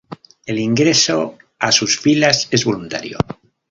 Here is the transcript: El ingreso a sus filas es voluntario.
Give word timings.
El 0.47 0.57
ingreso 0.57 1.37
a 1.59 1.71
sus 1.71 1.99
filas 1.99 2.47
es 2.49 2.65
voluntario. 2.65 3.19